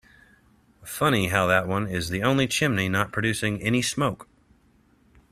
[0.83, 4.27] Funny how that one is the only chimney not producing any smoke.